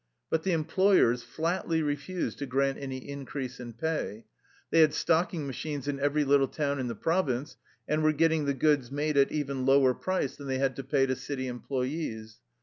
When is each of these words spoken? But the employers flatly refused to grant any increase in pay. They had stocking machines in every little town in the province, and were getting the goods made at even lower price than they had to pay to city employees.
But 0.31 0.41
the 0.41 0.51
employers 0.51 1.21
flatly 1.21 1.83
refused 1.83 2.39
to 2.39 2.47
grant 2.47 2.79
any 2.79 3.07
increase 3.07 3.59
in 3.59 3.73
pay. 3.73 4.25
They 4.71 4.79
had 4.79 4.95
stocking 4.95 5.45
machines 5.45 5.87
in 5.87 5.99
every 5.99 6.23
little 6.23 6.47
town 6.47 6.79
in 6.79 6.87
the 6.87 6.95
province, 6.95 7.55
and 7.87 8.01
were 8.01 8.11
getting 8.11 8.45
the 8.45 8.55
goods 8.55 8.91
made 8.91 9.15
at 9.15 9.31
even 9.31 9.63
lower 9.63 9.93
price 9.93 10.35
than 10.37 10.47
they 10.47 10.57
had 10.57 10.75
to 10.77 10.83
pay 10.83 11.05
to 11.05 11.15
city 11.15 11.45
employees. 11.47 12.39